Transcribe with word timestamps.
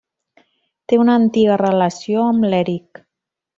Té 0.93 0.99
una 1.01 1.17
antiga 1.21 1.59
relació 1.63 2.25
amb 2.31 2.51
l'Eric. 2.53 3.07